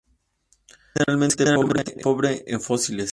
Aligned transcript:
Es 0.03 0.77
generalmente 1.35 1.45
pobre 2.01 2.43
en 2.47 2.59
fósiles. 2.59 3.09